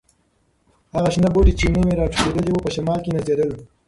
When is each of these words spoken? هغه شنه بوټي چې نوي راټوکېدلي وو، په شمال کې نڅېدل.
هغه 0.95 1.09
شنه 1.13 1.29
بوټي 1.33 1.53
چې 1.59 1.65
نوي 1.75 1.91
راټوکېدلي 1.99 2.51
وو، 2.51 2.63
په 2.65 2.69
شمال 2.75 2.99
کې 3.03 3.11
نڅېدل. 3.15 3.49